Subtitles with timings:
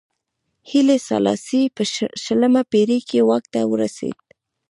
[0.69, 1.83] هیلي سلاسي په
[2.23, 4.17] شلمه پېړۍ کې واک ته ورسېد.